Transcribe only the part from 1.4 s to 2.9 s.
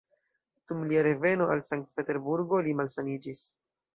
al Sankt-Peterburgo, li